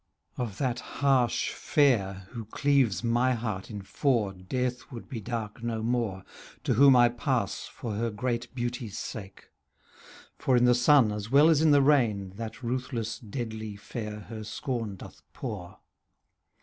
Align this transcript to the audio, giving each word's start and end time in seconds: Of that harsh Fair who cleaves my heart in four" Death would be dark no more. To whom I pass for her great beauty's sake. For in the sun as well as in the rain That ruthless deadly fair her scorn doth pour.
Of 0.35 0.57
that 0.57 0.79
harsh 0.79 1.51
Fair 1.51 2.25
who 2.31 2.45
cleaves 2.45 3.03
my 3.03 3.33
heart 3.35 3.69
in 3.69 3.83
four" 3.83 4.33
Death 4.33 4.91
would 4.91 5.07
be 5.07 5.21
dark 5.21 5.61
no 5.61 5.83
more. 5.83 6.23
To 6.63 6.73
whom 6.73 6.95
I 6.95 7.07
pass 7.09 7.67
for 7.67 7.93
her 7.93 8.09
great 8.09 8.55
beauty's 8.55 8.97
sake. 8.97 9.51
For 10.39 10.57
in 10.57 10.65
the 10.65 10.73
sun 10.73 11.11
as 11.11 11.29
well 11.29 11.49
as 11.49 11.61
in 11.61 11.69
the 11.69 11.83
rain 11.83 12.31
That 12.37 12.63
ruthless 12.63 13.19
deadly 13.19 13.75
fair 13.75 14.21
her 14.21 14.43
scorn 14.43 14.95
doth 14.95 15.21
pour. 15.33 15.77